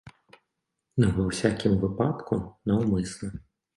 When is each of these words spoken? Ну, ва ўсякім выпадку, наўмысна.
Ну, 0.99 1.09
ва 1.17 1.27
ўсякім 1.27 1.77
выпадку, 1.85 2.41
наўмысна. 2.73 3.31